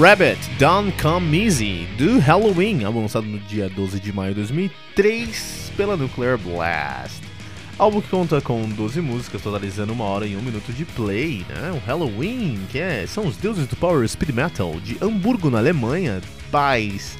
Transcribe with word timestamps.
Rabbit 0.00 0.38
Don't 0.58 0.90
Come 1.02 1.44
Easy 1.44 1.86
do 1.98 2.18
Halloween, 2.18 2.82
álbum 2.82 3.02
lançado 3.02 3.26
no 3.26 3.38
dia 3.40 3.68
12 3.68 4.00
de 4.00 4.10
maio 4.10 4.30
de 4.30 4.40
2003 4.40 5.70
pela 5.76 5.98
Nuclear 5.98 6.38
Blast. 6.38 7.20
Álbum 7.78 8.00
que 8.00 8.08
conta 8.08 8.40
com 8.40 8.66
12 8.70 9.02
músicas, 9.02 9.42
totalizando 9.42 9.92
uma 9.92 10.04
hora 10.04 10.26
e 10.26 10.34
um 10.34 10.40
minuto 10.40 10.72
de 10.72 10.86
play, 10.86 11.44
né? 11.46 11.72
O 11.72 11.86
Halloween, 11.86 12.58
que 12.70 12.78
é, 12.78 13.06
são 13.06 13.26
os 13.26 13.36
deuses 13.36 13.66
do 13.66 13.76
Power 13.76 14.08
Speed 14.08 14.34
Metal 14.34 14.74
de 14.80 14.96
Hamburgo, 14.98 15.50
na 15.50 15.58
Alemanha, 15.58 16.22
pais, 16.50 17.18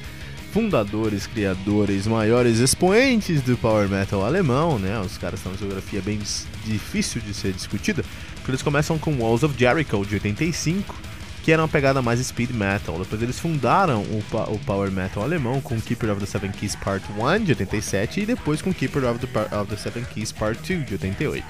fundadores, 0.51 1.27
criadores, 1.27 2.07
maiores 2.07 2.57
expoentes 2.57 3.43
do 3.43 3.55
Power 3.55 3.87
Metal 3.87 4.25
alemão, 4.25 4.79
né? 4.79 4.99
Os 4.99 5.15
caras 5.15 5.41
têm 5.41 5.51
uma 5.51 5.57
geografia 5.59 6.01
bem 6.01 6.19
difícil 6.65 7.21
de 7.21 7.35
ser 7.35 7.53
discutida, 7.53 8.03
porque 8.37 8.49
eles 8.49 8.63
começam 8.63 8.97
com 8.97 9.13
Walls 9.19 9.43
of 9.43 9.53
Jericho 9.55 10.03
de 10.03 10.15
85 10.15 11.12
que 11.43 11.51
era 11.51 11.61
uma 11.61 11.67
pegada 11.67 12.01
mais 12.01 12.25
speed 12.25 12.51
metal. 12.51 12.97
Depois 12.97 13.21
eles 13.21 13.37
fundaram 13.37 14.01
o, 14.01 14.23
o 14.53 14.59
power 14.59 14.89
metal 14.89 15.23
alemão 15.23 15.59
com 15.59 15.79
Keeper 15.79 16.09
of 16.09 16.21
the 16.21 16.25
Seven 16.25 16.51
Keys 16.51 16.75
Part 16.77 17.05
1 17.11 17.43
de 17.43 17.51
87 17.51 18.21
e 18.21 18.25
depois 18.25 18.61
com 18.61 18.73
Keeper 18.73 19.03
of 19.03 19.19
the, 19.19 19.55
of 19.55 19.69
the 19.69 19.75
Seven 19.75 20.05
Keys 20.05 20.31
Part 20.31 20.59
2 20.63 20.85
de 20.85 20.93
88. 20.93 21.45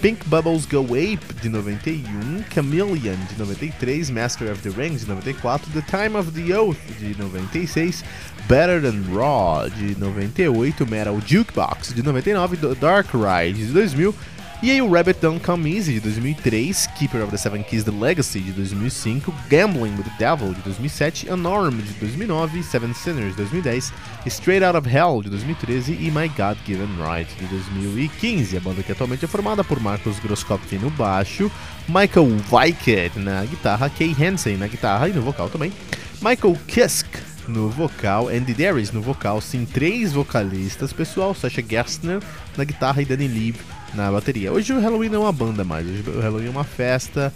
Pink 0.00 0.26
Bubbles 0.28 0.66
Go 0.66 0.84
Ape 0.94 1.34
de 1.40 1.48
91, 1.48 2.42
Chameleon 2.52 3.16
de 3.28 3.38
93, 3.38 4.10
Master 4.10 4.50
of 4.50 4.60
the 4.62 4.70
Rings 4.70 5.02
de 5.02 5.08
94, 5.08 5.70
The 5.72 5.82
Time 5.82 6.18
of 6.18 6.32
the 6.32 6.52
Oath 6.52 6.76
de 6.98 7.14
96, 7.14 8.04
Better 8.48 8.82
Than 8.82 9.02
Raw 9.14 9.68
de 9.70 9.94
98, 9.98 10.84
Metal 10.86 11.18
Jukebox 11.20 11.94
de 11.94 12.02
99, 12.02 12.74
Dark 12.78 13.08
Ride 13.14 13.58
de 13.58 13.72
2000 13.72 14.14
e 14.64 14.70
aí 14.70 14.80
o 14.80 14.90
Rabbit 14.90 15.20
Don't 15.20 15.44
Come 15.44 15.76
Easy 15.76 15.92
de 15.92 16.00
2003, 16.00 16.86
Keeper 16.98 17.22
of 17.22 17.30
the 17.30 17.36
Seven 17.36 17.62
Keys 17.62 17.84
The 17.84 17.90
Legacy 17.90 18.40
de 18.40 18.50
2005, 18.52 19.30
Gambling 19.50 19.94
with 19.94 20.04
the 20.04 20.18
Devil 20.18 20.54
de 20.54 20.62
2007, 20.62 21.30
Unarmed 21.30 21.84
de 21.84 21.92
2009, 22.00 22.62
Seven 22.62 22.94
Sinners 22.94 23.36
de 23.36 23.42
2010, 23.42 23.92
Straight 24.24 24.64
Out 24.64 24.78
of 24.78 24.88
Hell 24.88 25.20
de 25.20 25.28
2013 25.28 25.92
e 25.92 26.10
My 26.10 26.28
God 26.28 26.56
Given 26.64 26.88
Right 26.96 27.30
de 27.38 27.46
2015. 27.46 28.56
A 28.56 28.60
banda 28.60 28.82
que 28.82 28.90
atualmente 28.90 29.26
é 29.26 29.28
formada 29.28 29.62
por 29.62 29.78
Marcos 29.80 30.18
Groskopf 30.18 30.72
no 30.78 30.88
baixo, 30.92 31.52
Michael 31.86 32.34
Weickert 32.50 33.16
na 33.16 33.44
guitarra, 33.44 33.90
Kay 33.90 34.16
Hansen 34.18 34.56
na 34.56 34.66
guitarra 34.66 35.10
e 35.10 35.12
no 35.12 35.20
vocal 35.20 35.50
também, 35.50 35.74
Michael 36.22 36.56
Kisk 36.66 37.06
no 37.46 37.68
vocal, 37.68 38.28
Andy 38.28 38.54
Darius 38.54 38.90
no 38.92 39.02
vocal, 39.02 39.42
sim, 39.42 39.66
três 39.66 40.14
vocalistas, 40.14 40.90
pessoal, 40.90 41.34
Sasha 41.34 41.62
Gerstner 41.62 42.22
na 42.56 42.64
guitarra 42.64 43.02
e 43.02 43.04
Danny 43.04 43.28
Lee 43.28 43.54
na 43.94 44.10
bateria. 44.10 44.52
Hoje 44.52 44.72
o 44.72 44.80
Halloween 44.80 45.08
não 45.08 45.22
é 45.22 45.24
uma 45.26 45.32
banda 45.32 45.64
mais, 45.64 45.86
hoje 45.86 46.04
o 46.06 46.20
Halloween 46.20 46.46
é 46.46 46.50
uma 46.50 46.64
festa. 46.64 47.32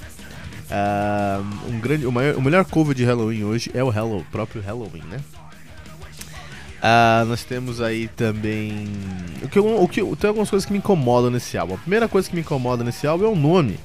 Uh, 0.69 1.70
um 1.70 1.80
grande, 1.80 2.06
o, 2.06 2.12
maior, 2.12 2.36
o 2.36 2.42
melhor 2.42 2.64
cover 2.64 2.94
de 2.94 3.04
Halloween 3.04 3.44
hoje 3.44 3.70
é 3.72 3.82
o 3.82 3.91
Hello, 3.91 4.24
próprio 4.30 4.60
Halloween, 4.60 5.02
né? 5.10 5.20
Uh, 6.78 7.24
nós 7.26 7.42
temos 7.42 7.80
aí 7.80 8.06
também. 8.08 8.86
O 9.42 9.48
que, 9.48 9.58
o 9.58 9.88
que, 9.88 10.16
tem 10.16 10.28
algumas 10.28 10.48
coisas 10.48 10.64
que 10.64 10.72
me 10.72 10.78
incomodam 10.78 11.30
nesse 11.30 11.58
álbum. 11.58 11.74
A 11.74 11.78
primeira 11.78 12.06
coisa 12.06 12.28
que 12.28 12.34
me 12.34 12.42
incomoda 12.42 12.84
nesse 12.84 13.06
álbum 13.06 13.25
é 13.25 13.28
o 13.28 13.34
nome. 13.34 13.78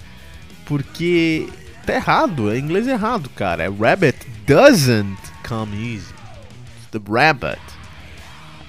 Porque 0.66 1.48
tá 1.86 1.96
errado, 1.96 2.52
é 2.52 2.60
inglês 2.60 2.88
errado, 2.88 3.30
cara. 3.30 3.64
É 3.64 3.70
Rabbit 3.70 4.18
doesn't 4.46 5.18
come 5.48 5.76
easy. 5.76 6.14
The 6.92 7.00
rabbit. 7.10 7.62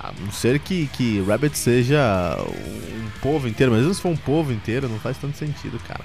A 0.05 0.12
não 0.21 0.31
ser 0.31 0.59
que, 0.59 0.87
que 0.89 1.23
Rabbit 1.23 1.56
seja 1.56 2.37
um 2.39 3.21
povo 3.21 3.49
inteiro, 3.49 3.73
mas 3.73 3.81
mesmo 3.81 3.95
se 3.95 4.03
for 4.03 4.11
um 4.11 4.17
povo 4.17 4.53
inteiro, 4.53 4.87
não 4.87 4.99
faz 4.99 5.17
tanto 5.17 5.39
sentido, 5.39 5.81
cara. 5.89 6.05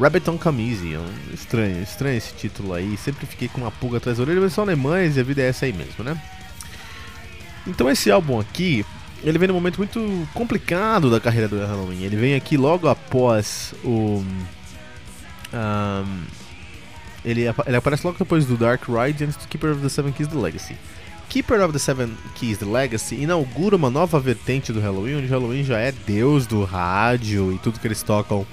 Rabbit 0.00 0.28
on 0.30 0.36
Camisi, 0.38 0.94
é 0.94 0.98
um 0.98 1.34
estranho, 1.34 1.80
estranho 1.82 2.16
esse 2.16 2.34
título 2.34 2.72
aí. 2.72 2.96
Sempre 2.96 3.26
fiquei 3.26 3.46
com 3.46 3.60
uma 3.60 3.70
pulga 3.70 3.98
atrás 3.98 4.16
da 4.16 4.24
orelha, 4.24 4.40
mas 4.40 4.52
são 4.52 4.64
alemães 4.64 5.16
e 5.16 5.20
a 5.20 5.22
vida 5.22 5.42
é 5.42 5.48
essa 5.48 5.66
aí 5.66 5.72
mesmo, 5.72 6.02
né? 6.02 6.20
Então 7.66 7.88
esse 7.88 8.10
álbum 8.10 8.40
aqui, 8.40 8.84
ele 9.22 9.38
vem 9.38 9.46
num 9.46 9.54
momento 9.54 9.78
muito 9.78 10.28
complicado 10.34 11.08
da 11.08 11.20
carreira 11.20 11.46
do 11.46 11.58
Halloween. 11.58 12.02
Ele 12.02 12.16
vem 12.16 12.34
aqui 12.34 12.56
logo 12.56 12.88
após 12.88 13.74
o. 13.84 14.24
Um, 15.52 16.24
ele, 17.24 17.42
ele 17.66 17.76
aparece 17.76 18.04
logo 18.04 18.18
depois 18.18 18.46
do 18.46 18.56
Dark 18.56 18.82
Ride 18.88 19.24
antes 19.24 19.36
do 19.36 19.46
Keeper 19.46 19.72
of 19.72 19.82
the 19.82 19.88
Seven 19.88 20.10
Keys 20.10 20.28
The 20.28 20.38
Legacy. 20.38 20.76
Keeper 21.30 21.62
of 21.62 21.72
the 21.72 21.78
Seven 21.78 22.12
Keys 22.34 22.58
The 22.58 22.66
Legacy 22.66 23.14
inaugura 23.14 23.76
uma 23.76 23.88
nova 23.88 24.18
vertente 24.18 24.72
do 24.72 24.80
Halloween, 24.80 25.18
onde 25.18 25.28
Halloween 25.28 25.62
já 25.62 25.78
é 25.78 25.92
deus 25.92 26.44
do 26.44 26.64
rádio 26.64 27.52
e 27.52 27.58
tudo 27.58 27.78
que 27.78 27.86
eles 27.86 28.02
tocam 28.02 28.44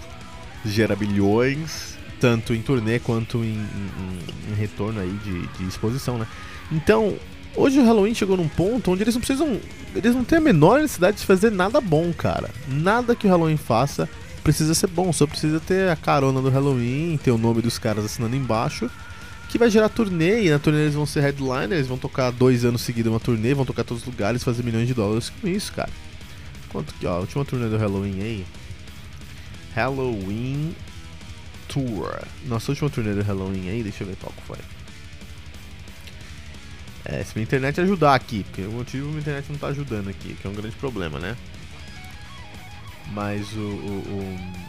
gera 0.64 0.96
bilhões, 0.96 1.98
tanto 2.20 2.54
em 2.54 2.62
turnê 2.62 3.00
quanto 3.00 3.40
em, 3.40 3.56
em, 3.56 4.52
em 4.52 4.56
retorno 4.56 5.00
aí 5.02 5.10
de, 5.24 5.48
de, 5.48 5.68
exposição, 5.68 6.20
né? 6.20 6.28
Então, 6.72 7.16
Hoje 7.56 7.80
o 7.80 7.84
Halloween 7.84 8.14
chegou 8.14 8.38
num 8.38 8.48
ponto 8.48 8.92
onde 8.92 9.02
eles 9.02 9.16
não 9.16 9.22
precisam. 9.22 9.60
Eles 9.96 10.14
não 10.14 10.24
têm 10.24 10.38
a 10.38 10.42
menor 10.42 10.80
necessidade 10.80 11.18
de 11.18 11.26
fazer 11.26 11.52
nada 11.52 11.82
bom, 11.82 12.14
cara. 12.14 12.52
Nada 12.68 13.16
que 13.16 13.26
o 13.26 13.30
Halloween 13.32 13.58
faça 13.58 14.08
precisa 14.44 14.76
ser 14.76 14.86
bom, 14.86 15.12
só 15.12 15.26
precisa 15.26 15.60
ter 15.60 15.90
a 15.90 15.96
carona 15.96 16.40
do 16.40 16.52
Halloween, 16.52 17.20
ter 17.24 17.32
o 17.32 17.38
nome 17.38 17.64
dos 17.64 17.80
caras 17.80 18.06
assinando 18.06 18.36
embaixo, 18.36 18.92
que 19.50 19.58
vai 19.58 19.70
gerar 19.70 19.90
turnê, 19.90 20.44
e 20.44 20.50
na 20.50 20.60
turnê 20.60 20.82
eles 20.82 20.94
vão 20.94 21.06
ser 21.06 21.22
headliners, 21.22 21.88
vão 21.88 21.98
tocar 21.98 22.32
dois 22.32 22.66
anos 22.66 22.82
seguidos 22.82 23.12
uma 23.12 23.20
turnê, 23.20 23.54
vão 23.54 23.66
tocar 23.66 23.84
todos 23.84 24.04
os 24.04 24.08
lugares, 24.08 24.44
fazer 24.44 24.64
milhões 24.64 24.88
de 24.88 24.94
dólares 24.94 25.30
com 25.30 25.48
isso, 25.48 25.72
cara. 25.74 25.90
Quanto 26.70 26.94
que, 26.94 27.06
ó, 27.06 27.14
a 27.14 27.20
última 27.20 27.46
turnê 27.46 27.70
do 27.70 27.78
Halloween 27.78 28.22
aí. 28.22 28.46
Halloween 29.74 30.76
Tour. 31.68 32.20
Nossa 32.46 32.72
última 32.72 32.90
turnê 32.90 33.14
do 33.14 33.22
Halloween 33.22 33.70
aí, 33.70 33.84
deixa 33.84 34.04
eu 34.04 34.08
ver 34.08 34.18
qual 34.18 34.34
que 34.34 34.42
foi. 34.44 34.58
É, 37.06 37.24
se 37.24 37.34
minha 37.36 37.44
internet 37.44 37.80
ajudar 37.80 38.16
aqui, 38.16 38.44
porque 38.44 38.64
o 38.64 38.72
motivo 38.72 39.08
minha 39.08 39.22
internet 39.22 39.46
não 39.50 39.58
tá 39.58 39.68
ajudando 39.68 40.10
aqui, 40.10 40.36
que 40.36 40.46
é 40.46 40.50
um 40.50 40.54
grande 40.54 40.76
problema, 40.76 41.18
né? 41.20 41.38
Mas 43.14 43.54
o. 43.54 43.60
o, 43.60 43.64
o... 43.64 44.67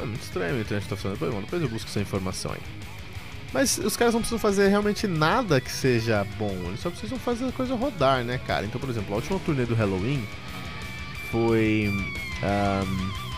Ah, 0.00 0.06
muito 0.06 0.22
estranho 0.22 0.56
a 0.56 0.60
internet 0.60 0.88
tá 0.88 0.96
funcionando. 0.96 1.18
Bom, 1.18 1.40
depois 1.40 1.62
eu 1.62 1.68
busco 1.68 1.88
essa 1.88 2.00
informação 2.00 2.52
aí. 2.52 2.60
Mas 3.52 3.78
os 3.78 3.96
caras 3.96 4.12
não 4.12 4.20
precisam 4.20 4.38
fazer 4.38 4.68
realmente 4.68 5.06
nada 5.06 5.60
que 5.60 5.72
seja 5.72 6.26
bom, 6.38 6.54
eles 6.66 6.80
só 6.80 6.90
precisam 6.90 7.18
fazer 7.18 7.46
a 7.46 7.52
coisa 7.52 7.74
rodar, 7.74 8.22
né, 8.22 8.38
cara? 8.46 8.66
Então, 8.66 8.78
por 8.78 8.90
exemplo, 8.90 9.12
a 9.14 9.16
última 9.16 9.38
turnê 9.40 9.64
do 9.64 9.74
Halloween 9.74 10.22
foi. 11.30 11.90
Um, 12.42 13.28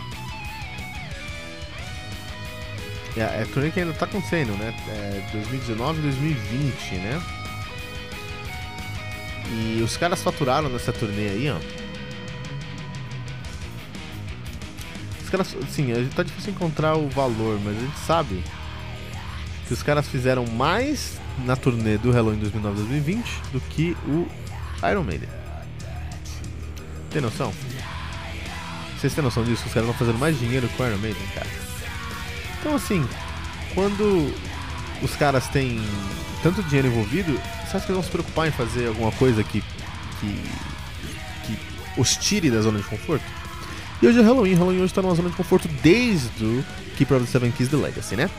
É, 3.17 3.41
é 3.41 3.47
turnê 3.53 3.71
que 3.71 3.79
ainda 3.79 3.93
tá 3.93 4.05
acontecendo, 4.05 4.57
né? 4.57 4.73
É 4.87 5.29
2019 5.33 5.99
e 5.99 6.01
2020, 6.03 6.95
né? 6.95 7.21
E 9.49 9.81
os 9.81 9.97
caras 9.97 10.23
faturaram 10.23 10.69
nessa 10.69 10.93
turnê 10.93 11.27
aí, 11.27 11.49
ó. 11.49 11.80
Caras, 15.31 15.55
sim, 15.69 15.87
tá 16.15 16.23
difícil 16.23 16.51
encontrar 16.51 16.95
o 16.95 17.07
valor, 17.09 17.59
mas 17.63 17.77
a 17.77 17.79
gente 17.79 17.97
sabe 17.99 18.43
que 19.67 19.73
os 19.73 19.81
caras 19.81 20.07
fizeram 20.07 20.45
mais 20.45 21.19
na 21.45 21.55
turnê 21.55 21.97
do 21.97 22.11
Halloween 22.11 22.39
2009 22.39 22.75
2020 22.75 23.41
do 23.53 23.61
que 23.61 23.95
o 24.05 24.27
Iron 24.89 25.03
Maiden. 25.03 25.29
Tem 27.09 27.21
noção? 27.21 27.53
Vocês 28.99 29.13
têm 29.13 29.23
noção 29.23 29.43
disso? 29.43 29.63
Os 29.65 29.73
caras 29.73 29.89
estão 29.89 30.05
fazendo 30.05 30.19
mais 30.19 30.37
dinheiro 30.37 30.69
com 30.75 30.83
o 30.83 30.87
Iron 30.87 30.97
Maiden, 30.97 31.23
cara. 31.33 31.47
Então, 32.59 32.75
assim, 32.75 33.07
quando 33.73 34.33
os 35.01 35.15
caras 35.15 35.47
têm 35.47 35.81
tanto 36.43 36.61
dinheiro 36.63 36.89
envolvido, 36.89 37.33
você 37.33 37.77
acha 37.77 37.85
que 37.85 37.91
eles 37.91 37.95
vão 37.95 38.03
se 38.03 38.11
preocupar 38.11 38.47
em 38.47 38.51
fazer 38.51 38.87
alguma 38.87 39.11
coisa 39.13 39.43
que, 39.43 39.63
que, 40.19 40.43
que 41.45 41.59
os 41.97 42.15
tire 42.17 42.51
da 42.51 42.61
zona 42.61 42.79
de 42.79 42.85
conforto? 42.85 43.40
E 44.01 44.07
hoje 44.07 44.19
é 44.19 44.23
Halloween, 44.23 44.55
Halloween 44.55 44.77
hoje 44.77 44.85
está 44.85 44.99
numa 44.99 45.13
zona 45.13 45.29
de 45.29 45.35
conforto 45.35 45.67
desde 45.83 46.43
o 46.43 46.65
Keeper 46.97 47.17
of 47.17 47.25
the 47.27 47.31
Seven 47.31 47.51
Keys 47.51 47.69
The 47.69 47.77
Legacy, 47.77 48.15
né? 48.15 48.31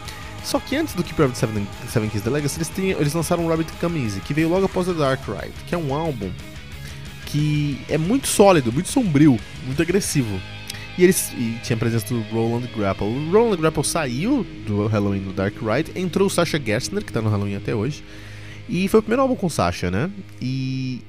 Só 0.42 0.58
que 0.58 0.74
antes 0.74 0.92
do 0.92 1.04
Keeper 1.04 1.26
of 1.26 1.34
the 1.34 1.38
Seven, 1.38 1.64
Seven 1.88 2.10
Keys 2.10 2.24
The 2.24 2.30
Legacy, 2.30 2.58
eles, 2.58 2.68
tinham, 2.68 3.00
eles 3.00 3.14
lançaram 3.14 3.46
o 3.46 3.48
Rabbit 3.48 3.70
Come 3.80 4.02
Easy, 4.02 4.20
que 4.20 4.34
veio 4.34 4.48
logo 4.48 4.66
após 4.66 4.88
The 4.88 4.94
Dark 4.94 5.20
Ride, 5.24 5.54
que 5.68 5.72
é 5.72 5.78
um 5.78 5.94
álbum 5.94 6.32
que 7.26 7.78
é 7.88 7.96
muito 7.96 8.26
sólido, 8.26 8.72
muito 8.72 8.88
sombrio, 8.88 9.38
muito 9.64 9.80
agressivo. 9.80 10.40
E 10.98 11.04
eles 11.04 11.32
e 11.34 11.60
tinha 11.62 11.76
a 11.76 11.78
presença 11.78 12.06
do 12.08 12.20
Roland 12.22 12.66
Grapple. 12.76 13.06
O 13.06 13.30
Roland 13.30 13.56
Grapple 13.56 13.84
saiu 13.84 14.44
do 14.66 14.88
Halloween 14.88 15.22
do 15.22 15.32
Dark 15.32 15.54
Ride, 15.62 15.92
entrou 15.94 16.26
o 16.26 16.30
Sasha 16.30 16.60
Gerstner, 16.60 17.04
que 17.04 17.12
tá 17.12 17.22
no 17.22 17.30
Halloween 17.30 17.54
até 17.54 17.72
hoje. 17.72 18.02
E 18.68 18.88
foi 18.88 18.98
o 18.98 19.02
primeiro 19.02 19.22
álbum 19.22 19.36
com 19.36 19.48
Sasha, 19.48 19.92
né? 19.92 20.10
E, 20.40 21.02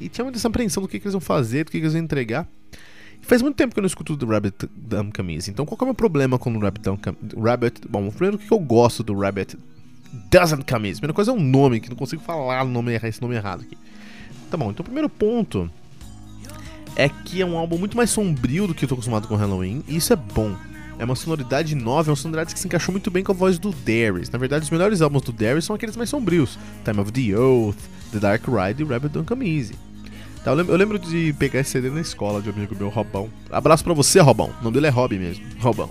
e 0.00 0.08
tinha 0.08 0.24
muita 0.24 0.44
apreensão 0.48 0.82
do 0.82 0.88
que, 0.88 0.98
que, 0.98 1.06
eles 1.06 1.12
vão 1.12 1.20
fazer, 1.20 1.64
do 1.64 1.70
que, 1.70 1.78
que 1.78 1.84
eles 1.84 1.92
vão 1.92 2.02
entregar. 2.02 2.44
Faz 3.28 3.42
muito 3.42 3.56
tempo 3.56 3.74
que 3.74 3.78
eu 3.78 3.82
não 3.82 3.86
escuto 3.86 4.16
do 4.16 4.24
Rabbit 4.24 4.66
Dumb 4.74 5.12
Camise. 5.12 5.50
Então 5.50 5.66
qual 5.66 5.76
é 5.78 5.82
o 5.82 5.86
meu 5.88 5.94
problema 5.94 6.38
com 6.38 6.50
o 6.50 6.58
Rabbit 6.58 6.82
Dumb 6.82 6.98
Rabbit. 7.36 7.82
Bom, 7.86 8.10
primeiro 8.10 8.38
que 8.38 8.50
eu 8.50 8.58
gosto 8.58 9.02
do 9.02 9.12
Rabbit 9.12 9.54
Doesn't 10.30 10.64
Camise. 10.64 10.94
A 10.94 11.00
primeira 11.00 11.12
coisa 11.12 11.30
é 11.30 11.34
um 11.34 11.38
nome, 11.38 11.78
que 11.78 11.90
não 11.90 11.96
consigo 11.96 12.22
falar 12.22 12.64
o 12.64 12.68
nome, 12.68 12.94
esse 12.94 13.20
nome 13.20 13.34
errado 13.34 13.60
aqui. 13.60 13.76
Tá 14.50 14.56
bom, 14.56 14.70
então 14.70 14.80
o 14.80 14.84
primeiro 14.84 15.10
ponto 15.10 15.70
é 16.96 17.06
que 17.10 17.42
é 17.42 17.44
um 17.44 17.58
álbum 17.58 17.76
muito 17.76 17.98
mais 17.98 18.08
sombrio 18.08 18.66
do 18.66 18.74
que 18.74 18.86
eu 18.86 18.88
tô 18.88 18.94
acostumado 18.94 19.28
com 19.28 19.36
Halloween, 19.36 19.84
e 19.86 19.96
isso 19.96 20.10
é 20.10 20.16
bom. 20.16 20.56
É 20.98 21.04
uma 21.04 21.14
sonoridade 21.14 21.74
nova, 21.74 22.08
é 22.08 22.12
uma 22.12 22.16
sonoridade 22.16 22.54
que 22.54 22.58
se 22.58 22.66
encaixou 22.66 22.92
muito 22.92 23.10
bem 23.10 23.22
com 23.22 23.32
a 23.32 23.34
voz 23.34 23.58
do 23.58 23.72
Darius. 23.72 24.30
Na 24.30 24.38
verdade, 24.38 24.64
os 24.64 24.70
melhores 24.70 25.02
álbuns 25.02 25.24
do 25.24 25.32
Darius 25.32 25.66
são 25.66 25.76
aqueles 25.76 25.98
mais 25.98 26.08
sombrios: 26.08 26.58
Time 26.82 26.98
of 26.98 27.12
the 27.12 27.38
Oath, 27.38 27.76
The 28.10 28.20
Dark 28.20 28.44
Ride 28.48 28.82
e 28.82 28.86
Rabbit 28.86 29.12
Don't 29.12 29.28
Come 29.28 29.54
Easy. 29.54 29.87
Tá, 30.44 30.50
eu, 30.50 30.54
lembro, 30.54 30.72
eu, 30.72 30.78
lembro, 30.78 30.98
de 30.98 31.32
pegar 31.38 31.60
esse 31.60 31.70
CD 31.70 31.90
na 31.90 32.00
escola 32.00 32.40
de 32.40 32.48
um 32.48 32.52
amigo 32.52 32.74
meu, 32.76 32.88
Robão. 32.88 33.28
Abraço 33.50 33.84
pra 33.84 33.94
você, 33.94 34.20
Robão. 34.20 34.50
O 34.60 34.64
nome 34.64 34.74
dele 34.74 34.86
é 34.86 34.90
Rob 34.90 35.18
mesmo, 35.18 35.44
Robão. 35.60 35.90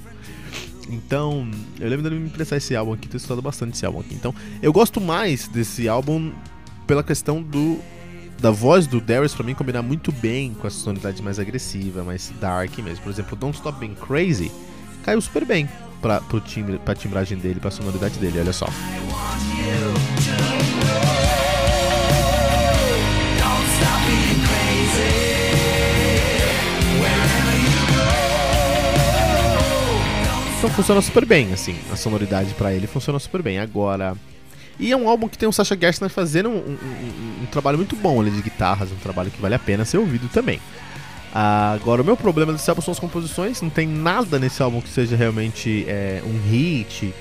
Então, 0.90 1.50
eu 1.80 1.90
lembro 1.90 2.04
dele 2.04 2.20
me 2.20 2.28
emprestar 2.28 2.58
esse 2.58 2.76
álbum 2.76 2.94
aqui, 2.94 3.08
ter 3.08 3.18
estudado 3.18 3.42
bastante 3.42 3.76
esse 3.76 3.86
álbum 3.86 4.00
aqui. 4.00 4.16
Então, 4.16 4.34
eu 4.62 4.72
gosto 4.72 5.02
mais 5.02 5.48
desse 5.48 5.88
álbum 5.90 6.32
pela 6.86 7.04
questão 7.04 7.42
do 7.42 7.80
da 8.40 8.52
voz 8.52 8.86
do 8.86 9.02
Darius 9.02 9.34
pra 9.34 9.44
mim 9.44 9.56
combinar 9.56 9.82
muito 9.82 10.12
bem 10.12 10.54
com 10.54 10.68
a 10.68 10.70
sonoridade 10.70 11.24
mais 11.24 11.40
agressiva, 11.40 12.04
mais 12.04 12.32
dark 12.40 12.78
mesmo. 12.78 13.04
Por 13.04 13.10
exemplo, 13.10 13.36
Don't 13.36 13.58
Stop 13.58 13.80
Being 13.80 13.96
Crazy 13.96 14.52
caiu 15.04 15.20
super 15.20 15.44
bem 15.44 15.68
pra, 16.02 16.22
pro 16.22 16.40
timbre, 16.40 16.78
pra 16.78 16.94
timbragem 16.94 17.38
dele, 17.38 17.60
pra 17.60 17.72
sonoridade 17.72 18.20
dele, 18.20 18.40
olha 18.40 18.54
só. 18.54 18.68
Então 30.58 30.72
funciona 30.72 31.02
super 31.02 31.24
bem, 31.24 31.54
assim, 31.54 31.76
a 31.92 31.96
sonoridade 31.96 32.54
para 32.56 32.74
ele 32.74 32.88
funciona 32.88 33.20
super 33.20 33.44
bem. 33.44 33.60
Agora, 33.60 34.16
e 34.80 34.92
é 34.92 34.98
um 34.98 35.08
álbum 35.08 35.28
que 35.28 35.38
tem 35.38 35.48
o 35.48 35.52
Sasha 35.52 35.78
Gerstner 35.80 36.10
fazendo 36.10 36.50
um, 36.50 36.58
um, 36.58 37.44
um, 37.44 37.46
trabalho 37.46 37.78
muito 37.78 37.96
bom 37.96 38.20
ali 38.20 38.32
de 38.32 38.42
guitarras, 38.42 38.92
um 38.92 38.96
trabalho 38.96 39.30
que 39.30 39.40
vale 39.40 39.54
a 39.54 39.60
pena 39.60 39.86
ser 39.86 40.00
ouvido 40.00 40.28
também. 40.30 40.60
agora, 41.32 42.02
o 42.02 42.06
meu 42.06 42.18
problema 42.18 42.54
desse 42.54 42.68
álbum 42.70 42.82
são 42.82 42.92
as 42.92 43.00
composições, 43.00 43.62
não 43.62 43.70
tem 43.70 43.88
nada 43.88 44.40
nesse 44.40 44.62
álbum 44.64 44.82
que 44.82 44.90
seja 44.90 45.16
realmente 45.16 45.86
é, 45.88 46.24
um 46.26 46.50
hit 46.50 47.14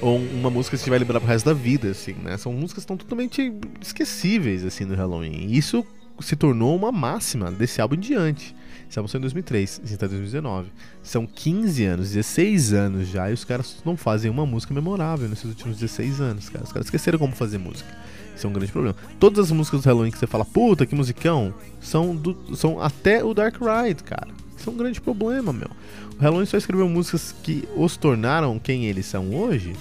ou 0.00 0.18
uma 0.18 0.50
música 0.50 0.76
que 0.76 0.82
você 0.82 0.90
vai 0.90 0.98
lembrar 0.98 1.20
pro 1.20 1.28
resto 1.28 1.46
da 1.46 1.54
vida, 1.54 1.90
assim, 1.90 2.14
né? 2.14 2.36
São 2.36 2.52
músicas 2.52 2.84
que 2.84 2.92
estão 2.92 2.96
totalmente 2.96 3.52
esquecíveis, 3.80 4.64
assim, 4.64 4.84
no 4.84 4.96
Halloween. 4.96 5.46
E 5.48 5.56
isso 5.56 5.86
se 6.20 6.36
tornou 6.36 6.76
uma 6.76 6.92
máxima 6.92 7.50
desse 7.50 7.80
álbum 7.80 7.96
em 7.96 8.00
diante. 8.00 8.54
Esse 8.88 8.98
álbum 8.98 9.08
saiu 9.08 9.20
em 9.20 9.22
2003, 9.22 9.82
esse 9.84 9.96
tá 9.96 10.06
em 10.06 10.08
2019. 10.08 10.68
São 11.02 11.26
15 11.26 11.84
anos, 11.84 12.08
16 12.10 12.72
anos 12.72 13.08
já, 13.08 13.30
e 13.30 13.32
os 13.32 13.44
caras 13.44 13.76
não 13.84 13.96
fazem 13.96 14.30
uma 14.30 14.44
música 14.44 14.74
memorável 14.74 15.28
nesses 15.28 15.44
últimos 15.44 15.76
16 15.78 16.20
anos, 16.20 16.48
cara. 16.48 16.64
Os 16.64 16.72
caras 16.72 16.86
esqueceram 16.86 17.18
como 17.18 17.32
fazer 17.32 17.58
música. 17.58 17.88
Isso 18.34 18.46
é 18.46 18.50
um 18.50 18.52
grande 18.52 18.72
problema. 18.72 18.96
Todas 19.18 19.46
as 19.46 19.52
músicas 19.52 19.82
do 19.82 19.86
Halloween 19.86 20.10
que 20.10 20.18
você 20.18 20.26
fala, 20.26 20.44
puta, 20.44 20.86
que 20.86 20.94
musicão, 20.94 21.54
são, 21.80 22.16
do, 22.16 22.56
são 22.56 22.80
até 22.80 23.22
o 23.22 23.32
Dark 23.32 23.56
Ride, 23.60 24.02
cara. 24.02 24.28
Isso 24.56 24.68
é 24.68 24.72
um 24.72 24.76
grande 24.76 25.00
problema, 25.00 25.52
meu. 25.52 25.70
O 26.18 26.22
Halloween 26.22 26.46
só 26.46 26.56
escreveu 26.56 26.88
músicas 26.88 27.34
que 27.42 27.68
os 27.76 27.96
tornaram 27.96 28.58
quem 28.58 28.86
eles 28.86 29.06
são 29.06 29.34
hoje. 29.34 29.72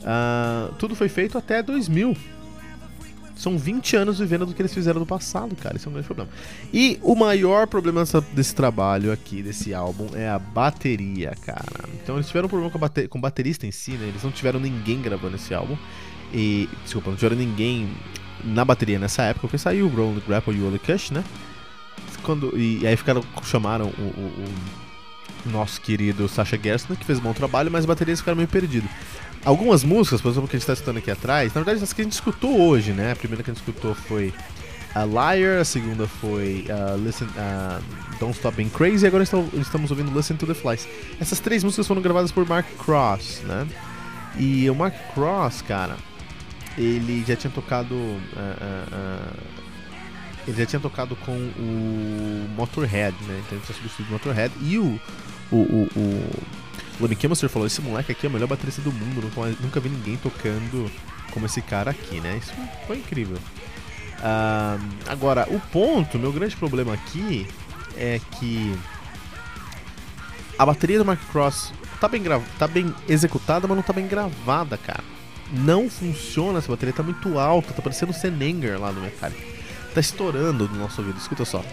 Uh, 0.00 0.74
tudo 0.78 0.94
foi 0.94 1.08
feito 1.08 1.38
até 1.38 1.62
2000. 1.62 2.16
São 3.38 3.56
20 3.56 3.94
anos 3.94 4.18
vivendo 4.18 4.44
do 4.44 4.52
que 4.52 4.60
eles 4.60 4.74
fizeram 4.74 4.98
no 4.98 5.06
passado, 5.06 5.54
cara. 5.54 5.76
Isso 5.76 5.86
é 5.86 5.90
um 5.90 5.92
grande 5.92 6.06
problema. 6.06 6.28
E 6.74 6.98
o 7.00 7.14
maior 7.14 7.68
problema 7.68 8.00
dessa, 8.00 8.20
desse 8.20 8.52
trabalho 8.52 9.12
aqui, 9.12 9.44
desse 9.44 9.72
álbum, 9.72 10.08
é 10.12 10.28
a 10.28 10.40
bateria, 10.40 11.32
cara. 11.46 11.88
Então 12.02 12.16
eles 12.16 12.26
tiveram 12.26 12.46
um 12.46 12.48
problema 12.48 12.72
com, 12.72 12.78
bate, 12.80 13.06
com 13.06 13.16
o 13.16 13.20
baterista 13.20 13.64
em 13.64 13.70
si, 13.70 13.92
né? 13.92 14.08
Eles 14.08 14.24
não 14.24 14.32
tiveram 14.32 14.58
ninguém 14.58 15.00
gravando 15.00 15.36
esse 15.36 15.54
álbum. 15.54 15.76
E. 16.34 16.68
Desculpa, 16.82 17.10
não 17.10 17.16
tiveram 17.16 17.36
ninguém 17.36 17.88
na 18.42 18.64
bateria 18.64 18.98
nessa 18.98 19.22
época, 19.22 19.42
porque 19.42 19.58
saiu 19.58 19.86
o 19.86 19.88
Roland 19.88 20.20
Grapple 20.26 20.56
e 20.56 20.60
o 20.60 20.66
Oli 20.66 20.80
Cush, 20.80 21.12
né? 21.12 21.22
Quando, 22.24 22.58
e, 22.58 22.80
e, 22.80 22.86
aí 22.88 22.96
ficaram, 22.96 23.22
chamaram 23.44 23.86
o, 23.86 24.02
o, 24.02 24.44
o 25.46 25.48
nosso 25.48 25.80
querido 25.80 26.28
Sasha 26.28 26.58
Gerstner, 26.60 26.98
que 26.98 27.04
fez 27.04 27.20
um 27.20 27.22
bom 27.22 27.32
trabalho, 27.32 27.70
mas 27.70 27.80
as 27.80 27.86
baterias 27.86 28.18
ficaram 28.18 28.36
meio 28.36 28.48
perdidas. 28.48 28.90
Algumas 29.44 29.84
músicas, 29.84 30.20
por 30.20 30.30
exemplo, 30.30 30.48
que 30.48 30.56
a 30.56 30.58
gente 30.58 30.64
está 30.64 30.74
escutando 30.74 30.98
aqui 30.98 31.10
atrás, 31.10 31.54
na 31.54 31.62
verdade, 31.62 31.82
as 31.82 31.92
que 31.92 32.02
a 32.02 32.04
gente 32.04 32.12
escutou 32.12 32.60
hoje, 32.60 32.92
né? 32.92 33.12
A 33.12 33.16
primeira 33.16 33.42
que 33.42 33.50
a 33.50 33.54
gente 33.54 33.62
escutou 33.62 33.94
foi 33.94 34.32
a 34.94 35.04
Liar, 35.04 35.60
a 35.60 35.64
segunda 35.64 36.06
foi 36.06 36.66
uh, 36.68 36.96
Listen, 36.98 37.28
uh, 37.28 37.82
Don't 38.18 38.36
Stop 38.36 38.56
Being 38.56 38.68
Crazy, 38.68 39.04
e 39.04 39.08
agora 39.08 39.22
estamos 39.22 39.90
ouvindo 39.90 40.14
Listen 40.14 40.36
to 40.36 40.46
the 40.46 40.54
Flies. 40.54 40.86
Essas 41.20 41.40
três 41.40 41.62
músicas 41.62 41.86
foram 41.86 42.02
gravadas 42.02 42.32
por 42.32 42.46
Mark 42.46 42.66
Cross, 42.84 43.42
né? 43.44 43.66
E 44.36 44.68
o 44.68 44.74
Mark 44.74 44.94
Cross, 45.14 45.62
cara, 45.62 45.96
ele 46.76 47.24
já 47.26 47.36
tinha 47.36 47.50
tocado. 47.50 47.94
Uh, 47.94 49.58
ele 50.46 50.56
já 50.56 50.66
tinha 50.66 50.80
tocado 50.80 51.14
com 51.16 51.32
o 51.32 52.48
Motorhead, 52.56 53.14
né? 53.26 53.42
Então 53.44 53.58
ele 53.58 53.66
tinha 53.66 53.76
substituído 53.76 54.08
o 54.08 54.12
Motorhead 54.14 54.54
e 54.62 54.78
o, 54.78 54.98
o, 55.52 55.56
o, 55.56 55.88
o 55.94 56.24
Lemmy 57.00 57.16
Kilmister 57.16 57.48
falou: 57.48 57.66
esse 57.66 57.80
moleque 57.80 58.12
aqui 58.12 58.26
é 58.26 58.28
o 58.28 58.32
melhor 58.32 58.48
baterista 58.48 58.80
do 58.82 58.92
mundo, 58.92 59.22
nunca, 59.22 59.56
nunca 59.60 59.80
vi 59.80 59.88
ninguém 59.88 60.16
tocando 60.16 60.90
como 61.30 61.46
esse 61.46 61.62
cara 61.62 61.90
aqui, 61.90 62.20
né? 62.20 62.38
Isso 62.42 62.52
foi 62.86 62.98
incrível. 62.98 63.36
Uh, 64.18 64.82
agora, 65.06 65.46
o 65.48 65.60
ponto, 65.60 66.18
meu 66.18 66.32
grande 66.32 66.56
problema 66.56 66.94
aqui 66.94 67.46
é 67.96 68.20
que 68.38 68.76
a 70.58 70.66
bateria 70.66 70.98
do 70.98 71.04
Mark 71.04 71.20
Cross 71.30 71.72
tá 72.00 72.08
bem, 72.08 72.22
tá 72.58 72.66
bem 72.66 72.92
executada, 73.08 73.68
mas 73.68 73.76
não 73.76 73.82
tá 73.82 73.92
bem 73.92 74.06
gravada, 74.06 74.76
cara. 74.76 75.04
Não 75.52 75.88
funciona 75.88 76.58
essa 76.58 76.68
bateria, 76.68 76.92
tá 76.92 77.02
muito 77.02 77.38
alta, 77.38 77.72
tá 77.72 77.80
parecendo 77.80 78.12
o 78.12 78.14
Senenger 78.14 78.80
lá 78.80 78.92
no 78.92 79.00
Metallica. 79.00 79.40
Tá 79.94 80.00
estourando 80.00 80.68
no 80.68 80.78
nosso 80.78 81.00
ouvido, 81.00 81.18
escuta 81.18 81.44
só. 81.44 81.64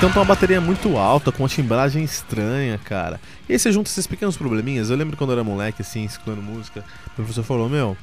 Tá 0.00 0.06
uma 0.20 0.24
bateria 0.24 0.60
muito 0.60 0.96
alta, 0.96 1.32
com 1.32 1.42
uma 1.42 1.48
timbragem 1.48 2.04
estranha, 2.04 2.78
cara. 2.78 3.20
E 3.48 3.52
aí 3.52 3.58
você 3.58 3.72
junta 3.72 3.90
esses 3.90 4.06
pequenos 4.06 4.36
probleminhas. 4.36 4.90
Eu 4.90 4.96
lembro 4.96 5.16
quando 5.16 5.30
eu 5.30 5.34
era 5.34 5.44
moleque, 5.44 5.82
assim, 5.82 6.04
escutando 6.04 6.40
música, 6.40 6.84
o 7.08 7.10
professor 7.10 7.42
falou, 7.42 7.68
meu, 7.68 7.96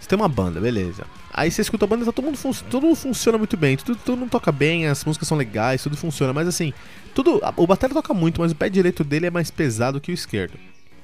você 0.00 0.08
tem 0.08 0.18
uma 0.18 0.28
banda, 0.28 0.58
beleza. 0.58 1.04
Aí 1.30 1.50
você 1.50 1.60
escuta 1.60 1.84
a 1.84 1.88
banda, 1.88 2.06
tá, 2.06 2.12
todo, 2.12 2.24
mundo 2.24 2.38
todo 2.70 2.82
mundo 2.82 2.96
funciona 2.96 3.36
muito 3.36 3.58
bem, 3.58 3.76
tudo, 3.76 3.98
todo 4.02 4.16
mundo 4.16 4.30
toca 4.30 4.50
bem, 4.50 4.86
as 4.86 5.04
músicas 5.04 5.28
são 5.28 5.36
legais, 5.36 5.82
tudo 5.82 5.98
funciona, 5.98 6.32
mas 6.32 6.48
assim, 6.48 6.72
tudo. 7.14 7.42
O 7.56 7.66
bateria 7.66 7.94
toca 7.94 8.14
muito, 8.14 8.40
mas 8.40 8.52
o 8.52 8.56
pé 8.56 8.70
direito 8.70 9.04
dele 9.04 9.26
é 9.26 9.30
mais 9.30 9.50
pesado 9.50 10.00
que 10.00 10.10
o 10.10 10.14
esquerdo. 10.14 10.58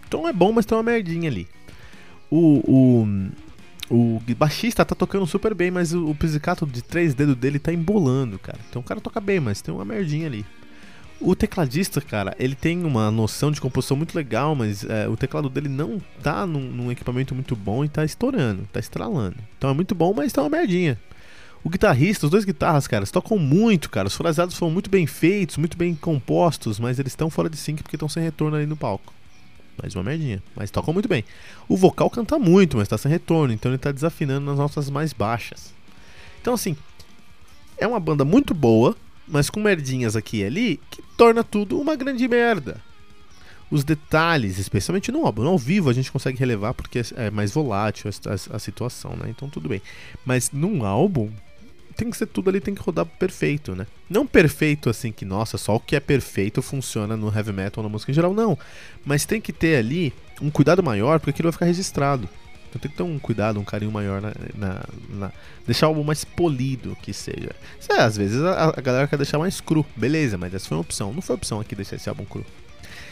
Então 0.08 0.26
é 0.26 0.32
bom, 0.32 0.52
mas 0.52 0.64
tem 0.64 0.76
uma 0.76 0.82
merdinha 0.82 1.28
ali. 1.28 1.46
O, 2.30 2.62
o, 2.66 3.28
o 3.90 4.20
baixista 4.36 4.84
tá 4.84 4.94
tocando 4.94 5.26
super 5.26 5.54
bem, 5.54 5.70
mas 5.70 5.92
o, 5.92 6.14
pizzicato 6.14 6.66
de 6.66 6.82
três 6.82 7.14
dedos 7.14 7.36
dele 7.36 7.58
tá 7.58 7.72
embolando, 7.72 8.38
cara. 8.38 8.58
Então 8.68 8.80
o 8.80 8.84
cara 8.84 9.00
toca 9.00 9.20
bem, 9.20 9.40
mas 9.40 9.60
tem 9.60 9.74
uma 9.74 9.84
merdinha 9.84 10.26
ali. 10.26 10.44
O 11.20 11.34
tecladista, 11.34 12.00
cara, 12.00 12.34
ele 12.38 12.54
tem 12.54 12.84
uma 12.84 13.10
noção 13.10 13.50
de 13.50 13.60
composição 13.60 13.96
muito 13.96 14.14
legal, 14.14 14.54
mas 14.54 14.84
é, 14.84 15.08
o 15.08 15.16
teclado 15.16 15.48
dele 15.48 15.68
não 15.68 16.00
tá 16.22 16.46
num, 16.46 16.60
num, 16.60 16.92
equipamento 16.92 17.34
muito 17.34 17.54
bom 17.54 17.84
e 17.84 17.88
tá 17.88 18.04
estourando, 18.04 18.68
tá 18.72 18.80
estralando. 18.80 19.36
Então 19.56 19.70
é 19.70 19.74
muito 19.74 19.94
bom, 19.94 20.12
mas 20.12 20.32
tá 20.32 20.42
uma 20.42 20.50
merdinha. 20.50 20.98
O 21.62 21.70
guitarrista, 21.70 22.26
os 22.26 22.30
dois 22.30 22.44
guitarras, 22.44 22.86
cara, 22.86 23.06
tocam 23.06 23.38
muito, 23.38 23.88
cara. 23.88 24.08
Os 24.08 24.14
fraseados 24.14 24.54
foram 24.54 24.72
muito 24.72 24.90
bem 24.90 25.06
feitos, 25.06 25.56
muito 25.56 25.78
bem 25.78 25.94
compostos, 25.94 26.78
mas 26.78 26.98
eles 26.98 27.12
estão 27.12 27.30
fora 27.30 27.48
de 27.48 27.56
sync 27.56 27.82
porque 27.82 27.96
estão 27.96 28.08
sem 28.08 28.22
retorno 28.22 28.56
ali 28.56 28.66
no 28.66 28.76
palco. 28.76 29.14
Mais 29.80 29.94
uma 29.94 30.02
merdinha. 30.02 30.42
Mas 30.54 30.70
tocam 30.70 30.94
muito 30.94 31.08
bem. 31.08 31.24
O 31.68 31.76
vocal 31.76 32.08
canta 32.10 32.38
muito, 32.38 32.76
mas 32.76 32.88
tá 32.88 32.96
sem 32.98 33.10
retorno. 33.10 33.52
Então 33.52 33.70
ele 33.70 33.78
tá 33.78 33.92
desafinando 33.92 34.46
nas 34.46 34.58
notas 34.58 34.88
mais 34.90 35.12
baixas. 35.12 35.72
Então, 36.40 36.54
assim, 36.54 36.76
é 37.78 37.86
uma 37.86 38.00
banda 38.00 38.24
muito 38.24 38.54
boa, 38.54 38.96
mas 39.26 39.50
com 39.50 39.60
merdinhas 39.60 40.16
aqui 40.16 40.38
e 40.38 40.44
ali, 40.44 40.80
que 40.90 41.02
torna 41.16 41.42
tudo 41.42 41.80
uma 41.80 41.96
grande 41.96 42.26
merda. 42.28 42.80
Os 43.70 43.82
detalhes, 43.82 44.58
especialmente 44.58 45.10
no 45.10 45.24
álbum. 45.24 45.46
Ao 45.46 45.58
vivo 45.58 45.90
a 45.90 45.92
gente 45.92 46.12
consegue 46.12 46.38
relevar 46.38 46.74
porque 46.74 47.02
é 47.16 47.30
mais 47.30 47.50
volátil 47.50 48.10
a, 48.10 48.30
a, 48.30 48.56
a 48.56 48.58
situação, 48.58 49.16
né? 49.16 49.28
Então 49.28 49.48
tudo 49.48 49.68
bem. 49.68 49.80
Mas 50.24 50.50
num 50.52 50.84
álbum, 50.84 51.30
tem 51.96 52.10
que 52.10 52.16
ser 52.16 52.26
tudo 52.26 52.50
ali, 52.50 52.60
tem 52.60 52.74
que 52.74 52.82
rodar 52.82 53.06
perfeito, 53.06 53.74
né? 53.74 53.86
Não 54.08 54.26
perfeito 54.26 54.90
assim 54.90 55.12
que, 55.12 55.24
nossa, 55.24 55.56
só 55.56 55.76
o 55.76 55.80
que 55.80 55.96
é 55.96 56.00
perfeito 56.00 56.60
funciona 56.60 57.16
no 57.16 57.34
heavy 57.34 57.52
metal 57.52 57.82
ou 57.82 57.88
na 57.88 57.92
música 57.92 58.10
em 58.10 58.14
geral, 58.14 58.34
não. 58.34 58.58
Mas 59.04 59.24
tem 59.24 59.40
que 59.40 59.52
ter 59.52 59.76
ali 59.76 60.12
um 60.40 60.50
cuidado 60.50 60.82
maior, 60.82 61.18
porque 61.18 61.30
aquilo 61.30 61.46
vai 61.46 61.52
ficar 61.52 61.66
registrado. 61.66 62.28
Então 62.68 62.80
tem 62.80 62.90
que 62.90 62.96
ter 62.96 63.04
um 63.04 63.18
cuidado, 63.20 63.60
um 63.60 63.64
carinho 63.64 63.92
maior 63.92 64.20
na. 64.20 64.32
na, 64.56 64.84
na 65.08 65.32
deixar 65.64 65.86
o 65.86 65.90
álbum 65.90 66.02
mais 66.02 66.24
polido 66.24 66.96
que 67.00 67.12
seja. 67.12 67.54
É, 67.88 68.00
às 68.00 68.16
vezes 68.16 68.42
a, 68.42 68.74
a, 68.76 68.80
galera 68.80 69.06
quer 69.06 69.16
deixar 69.16 69.38
mais 69.38 69.60
cru, 69.60 69.86
beleza, 69.94 70.36
mas 70.36 70.52
essa 70.52 70.66
foi 70.66 70.76
uma 70.76 70.80
opção. 70.80 71.12
Não 71.12 71.22
foi 71.22 71.36
opção 71.36 71.60
aqui 71.60 71.76
deixar 71.76 71.96
esse 71.96 72.08
álbum 72.08 72.24
cru. 72.24 72.44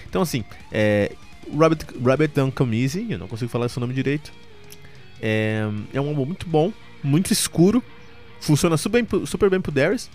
Então 0.09 0.21
assim, 0.21 0.45
é. 0.73 1.13
Rabbit, 1.57 1.87
Rabbit 2.05 2.33
Easy, 2.73 3.07
eu 3.11 3.19
não 3.19 3.29
consigo 3.29 3.51
falar 3.51 3.67
esse 3.67 3.79
nome 3.79 3.95
direito. 3.95 4.33
É, 5.21 5.63
é 5.93 6.01
um 6.01 6.09
álbum 6.09 6.25
muito 6.25 6.47
bom, 6.47 6.73
muito 7.03 7.33
escuro, 7.33 7.83
funciona 8.43 8.77
super 8.77 9.03
bem, 9.03 9.27
super 9.27 9.49
bem 9.49 9.61
pro 9.61 9.73
Darius, 9.73 10.11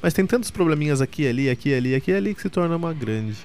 mas 0.00 0.14
tem 0.14 0.24
tantos 0.26 0.50
probleminhas 0.50 1.00
aqui, 1.00 1.26
ali, 1.26 1.50
aqui, 1.50 1.74
ali, 1.74 1.94
aqui, 1.94 2.12
ali 2.12 2.34
que 2.34 2.42
se 2.42 2.48
torna 2.48 2.76
uma 2.76 2.92
grande 2.92 3.36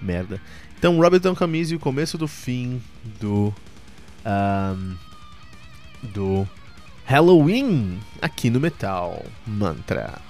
merda. 0.00 0.40
Então, 0.78 0.98
Robert 0.98 1.20
Down 1.20 1.34
Camise, 1.34 1.74
o 1.74 1.80
começo 1.80 2.16
do 2.16 2.26
fim 2.26 2.80
do. 3.20 3.54
Um, 4.24 4.94
do 6.02 6.48
Halloween 7.04 7.98
aqui 8.22 8.48
no 8.48 8.60
Metal 8.60 9.24
Mantra. 9.46 10.29